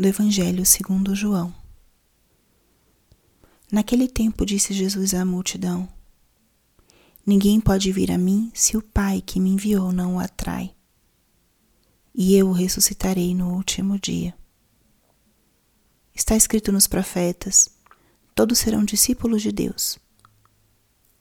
[0.00, 1.54] do Evangelho segundo João.
[3.70, 5.86] Naquele tempo disse Jesus à multidão:
[7.26, 10.74] Ninguém pode vir a mim se o Pai que me enviou não o atrai.
[12.14, 14.34] E eu o ressuscitarei no último dia.
[16.14, 17.68] Está escrito nos profetas:
[18.34, 19.98] todos serão discípulos de Deus.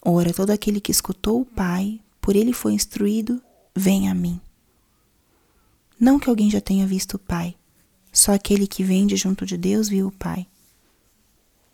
[0.00, 3.42] Ora, todo aquele que escutou o Pai, por ele foi instruído,
[3.74, 4.40] vem a mim.
[5.98, 7.56] Não que alguém já tenha visto o Pai,
[8.12, 10.46] só aquele que vem de junto de Deus viu o Pai.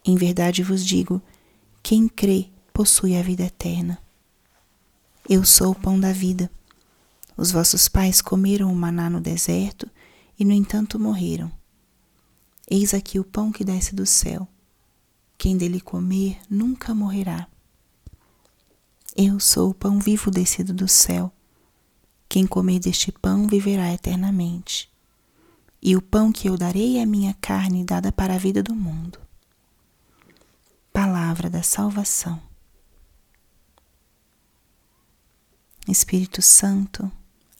[0.04, 1.20] Em verdade vos digo:
[1.82, 3.98] quem crê possui a vida eterna.
[5.28, 6.50] Eu sou o pão da vida.
[7.36, 9.90] Os vossos pais comeram o maná no deserto
[10.38, 11.50] e, no entanto, morreram.
[12.70, 14.46] Eis aqui o pão que desce do céu.
[15.36, 17.46] Quem dele comer nunca morrerá.
[19.16, 21.32] Eu sou o pão vivo descido do céu.
[22.28, 24.90] Quem comer deste pão viverá eternamente
[25.80, 28.74] e o pão que eu darei é a minha carne dada para a vida do
[28.74, 29.18] mundo.
[30.92, 32.40] Palavra da salvação.
[35.86, 37.10] Espírito Santo,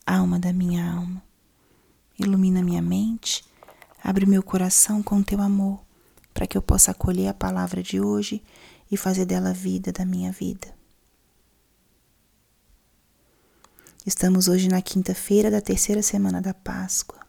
[0.05, 1.23] alma da minha alma,
[2.19, 3.45] ilumina minha mente,
[4.03, 5.85] abre meu coração com teu amor,
[6.35, 8.43] para que eu possa acolher a palavra de hoje
[8.91, 10.75] e fazer dela vida da minha vida.
[14.05, 17.26] Estamos hoje na quinta-feira da terceira semana da Páscoa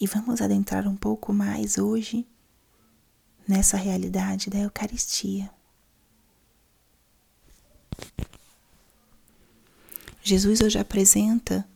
[0.00, 2.26] e vamos adentrar um pouco mais hoje
[3.48, 5.50] nessa realidade da Eucaristia.
[10.22, 11.66] Jesus hoje apresenta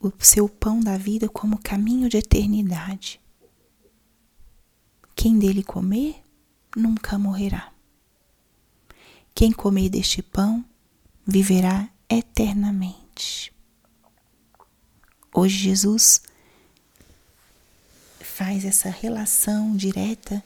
[0.00, 3.20] o seu pão da vida como caminho de eternidade.
[5.14, 6.22] Quem dele comer
[6.76, 7.72] nunca morrerá.
[9.34, 10.64] Quem comer deste pão
[11.26, 13.52] viverá eternamente.
[15.34, 16.22] Hoje Jesus
[18.32, 20.42] faz essa relação direta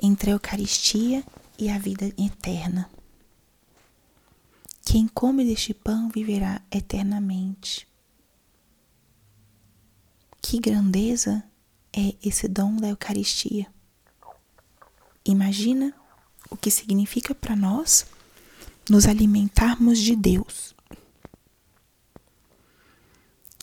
[0.00, 1.22] entre a Eucaristia
[1.58, 2.90] e a vida eterna.
[4.82, 7.86] Quem come deste pão viverá eternamente.
[10.40, 11.44] Que grandeza
[11.92, 13.66] é esse dom da Eucaristia.
[15.24, 15.94] Imagina
[16.48, 18.06] o que significa para nós
[18.88, 20.74] nos alimentarmos de Deus.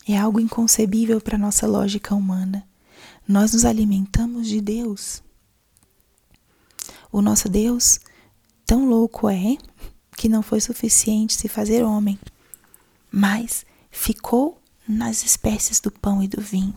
[0.08, 2.68] É algo inconcebível para nossa lógica humana.
[3.28, 5.24] Nós nos alimentamos de Deus.
[7.12, 8.00] O nosso Deus,
[8.66, 9.58] tão louco é,
[10.18, 12.20] que não foi suficiente se fazer homem,
[13.12, 16.76] mas ficou nas espécies do pão e do vinho.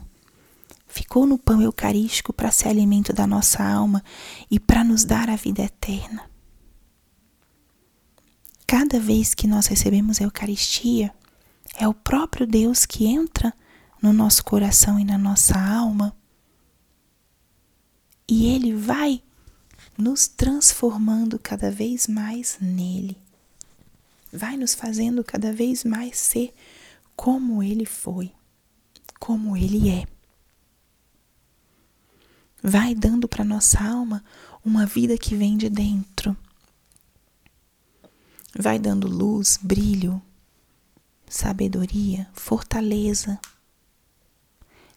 [0.87, 4.03] Ficou no pão eucarístico para ser alimento da nossa alma
[4.51, 6.31] e para nos dar a vida eterna.
[8.67, 11.13] Cada vez que nós recebemos a Eucaristia,
[11.77, 13.53] é o próprio Deus que entra
[14.01, 16.17] no nosso coração e na nossa alma
[18.29, 19.23] e ele vai
[19.97, 23.17] nos transformando cada vez mais nele.
[24.33, 26.53] Vai nos fazendo cada vez mais ser
[27.15, 28.33] como ele foi,
[29.19, 30.07] como ele é.
[32.63, 34.25] Vai dando para nossa alma
[34.65, 36.37] uma vida que vem de dentro.
[38.59, 40.21] Vai dando luz, brilho,
[41.29, 43.39] sabedoria, fortaleza.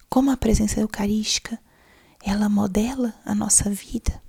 [0.10, 1.60] Como a presença eucarística
[2.24, 4.22] ela modela a nossa vida.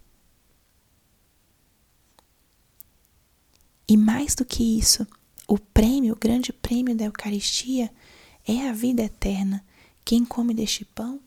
[3.88, 5.06] E mais do que isso,
[5.48, 7.92] o prêmio, o grande prêmio da Eucaristia
[8.46, 9.64] é a vida eterna.
[10.04, 11.20] Quem come deste pão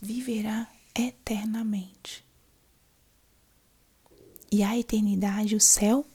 [0.00, 2.24] viverá eternamente.
[4.50, 6.06] E a eternidade, o céu,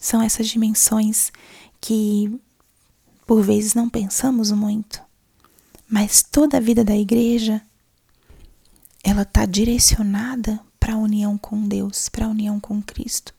[0.00, 1.30] são essas dimensões
[1.80, 2.40] que
[3.26, 5.02] por vezes não pensamos muito.
[5.86, 7.60] Mas toda a vida da igreja
[9.08, 13.34] ela está direcionada para a união com Deus, para a união com Cristo.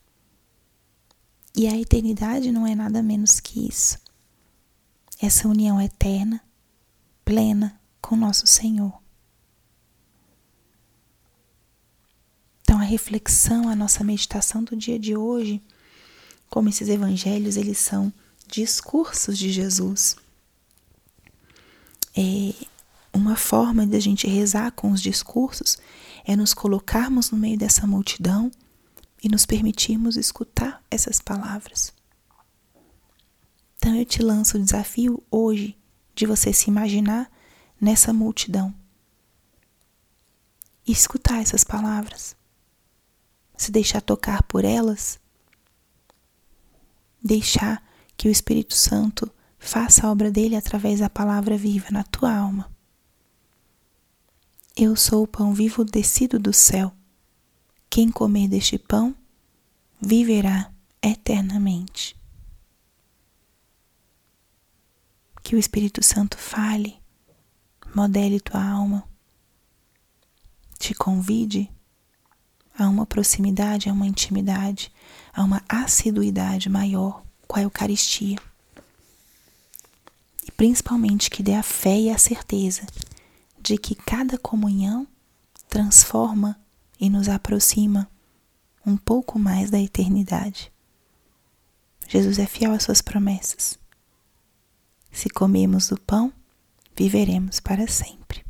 [1.54, 3.96] E a eternidade não é nada menos que isso.
[5.22, 6.42] Essa união eterna,
[7.24, 9.00] plena com nosso Senhor.
[12.62, 15.62] Então a reflexão, a nossa meditação do dia de hoje,
[16.48, 18.12] como esses evangelhos, eles são
[18.48, 20.16] discursos de Jesus.
[22.16, 22.54] É,
[23.12, 25.78] uma forma de a gente rezar com os discursos
[26.24, 28.50] é nos colocarmos no meio dessa multidão
[29.22, 31.92] e nos permitirmos escutar essas palavras.
[33.76, 35.76] Então eu te lanço o desafio hoje
[36.14, 37.30] de você se imaginar
[37.80, 38.74] nessa multidão
[40.86, 42.36] e escutar essas palavras,
[43.56, 45.18] se deixar tocar por elas,
[47.22, 47.82] deixar
[48.16, 52.70] que o Espírito Santo faça a obra dele através da palavra viva na tua alma.
[54.82, 56.90] Eu sou o pão vivo descido do céu.
[57.90, 59.14] Quem comer deste pão
[60.00, 60.72] viverá
[61.02, 62.16] eternamente.
[65.42, 66.98] Que o Espírito Santo fale,
[67.94, 69.06] modele tua alma,
[70.78, 71.70] te convide
[72.74, 74.90] a uma proximidade, a uma intimidade,
[75.30, 78.38] a uma assiduidade maior com a Eucaristia.
[80.42, 82.86] E principalmente que dê a fé e a certeza
[83.62, 85.06] de que cada comunhão
[85.68, 86.60] transforma
[86.98, 88.10] e nos aproxima
[88.84, 90.72] um pouco mais da eternidade.
[92.08, 93.78] Jesus é fiel às suas promessas.
[95.12, 96.32] Se comermos do pão,
[96.96, 98.44] viveremos para sempre.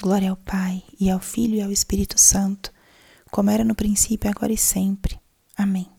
[0.00, 2.72] Glória ao Pai, e ao Filho e ao Espírito Santo,
[3.30, 5.20] como era no princípio, agora e sempre.
[5.56, 5.91] Amém.